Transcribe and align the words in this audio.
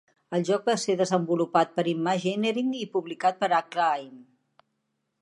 El 0.35 0.45
joc 0.47 0.63
va 0.69 0.73
ser 0.83 0.95
desenvolupat 1.01 1.77
per 1.77 1.87
Imagineering 1.93 2.75
i 2.83 2.91
publicat 2.97 3.41
per 3.45 3.55
Acclaim. 3.63 4.13